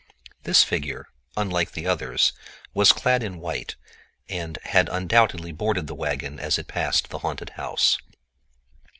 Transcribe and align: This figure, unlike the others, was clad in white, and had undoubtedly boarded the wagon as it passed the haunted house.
This 0.45 0.63
figure, 0.63 1.09
unlike 1.37 1.73
the 1.73 1.85
others, 1.85 2.33
was 2.73 2.91
clad 2.91 3.21
in 3.21 3.37
white, 3.37 3.75
and 4.27 4.57
had 4.63 4.89
undoubtedly 4.91 5.51
boarded 5.51 5.85
the 5.85 5.93
wagon 5.93 6.39
as 6.39 6.57
it 6.57 6.65
passed 6.67 7.09
the 7.11 7.19
haunted 7.19 7.51
house. 7.51 7.99